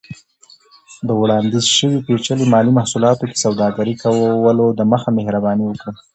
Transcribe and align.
د 1.07 1.09
وړاندیز 1.21 1.65
شوي 1.77 1.97
پیچلي 2.07 2.45
مالي 2.53 2.71
محصولاتو 2.77 3.29
کې 3.29 3.41
سوداګرۍ 3.45 3.95
کولو 4.03 4.65
دمخه، 4.79 5.09
مهرباني 5.17 5.63
وکړئ 5.67 5.95